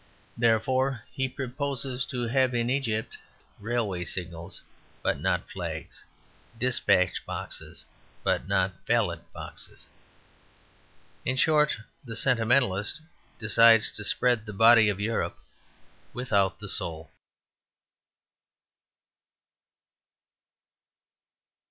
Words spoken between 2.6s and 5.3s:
Egypt railway signals, but